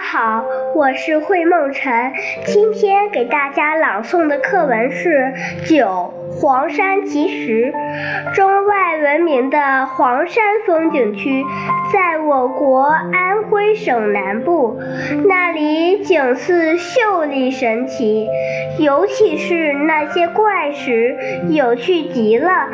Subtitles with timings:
[0.00, 2.12] 好，我是惠梦辰，
[2.44, 5.32] 今天给大家朗诵的课文是
[5.68, 7.72] 《九黄山奇石》。
[8.34, 11.42] 中外闻名的黄山风景区
[11.92, 14.78] 在我国安徽省南部，
[15.26, 18.28] 那里景色秀丽神奇，
[18.78, 21.16] 尤其是那些怪石，
[21.48, 22.68] 有趣极了。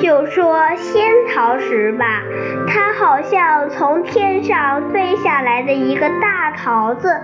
[0.00, 1.02] 就说仙
[1.32, 2.22] 桃石吧，
[2.68, 7.20] 它好像从天上飞下来的一个大桃子，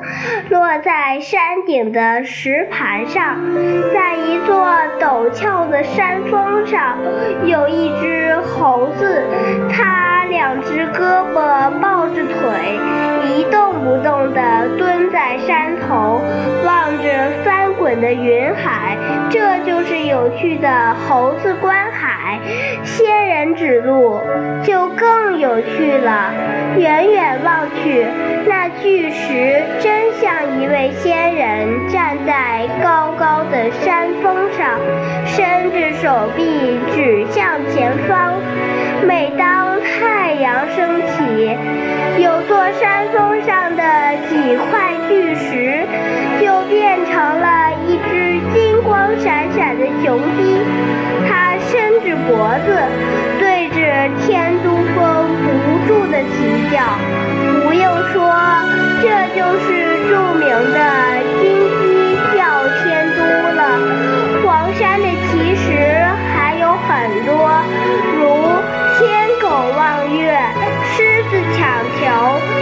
[0.48, 3.36] 落在山顶的石盘上。
[3.92, 4.66] 在一座
[5.00, 6.96] 陡峭的山峰上，
[7.44, 9.22] 有一只猴子，
[9.70, 12.78] 它两只胳膊抱着腿，
[13.26, 16.20] 一动不动地蹲在山头，
[16.64, 18.96] 望着翻滚的云海。
[19.28, 22.19] 这就是有趣的猴子观海。
[22.84, 24.20] 仙人指路
[24.62, 26.32] 就更有趣了。
[26.76, 28.06] 远远望去，
[28.46, 34.78] 那巨石真像一位仙人站在高高的山峰上，
[35.26, 38.34] 伸着手臂指向前方。
[39.06, 41.56] 每当太阳升起，
[42.22, 43.82] 有座山峰上的
[44.28, 45.84] 几块巨石
[46.40, 50.99] 就变成了一只金光闪闪的雄鸡。
[51.30, 52.76] 他伸直脖子，
[53.38, 53.78] 对着
[54.26, 54.98] 天都峰
[55.46, 55.46] 不
[55.86, 56.34] 住的啼
[56.72, 56.82] 叫，
[57.62, 58.34] 不用说，
[59.00, 59.68] 这就是
[60.08, 60.78] 著名的
[61.40, 61.46] 金
[61.78, 62.42] 鸡叫
[62.82, 63.22] 天都
[63.54, 63.60] 了，
[64.44, 65.68] 黄山的奇石
[66.34, 67.62] 还有很多，
[68.18, 68.20] 如
[68.98, 69.46] 天狗
[69.78, 69.80] 望
[70.18, 70.36] 月、
[70.96, 71.60] 狮子抢
[72.00, 72.59] 球。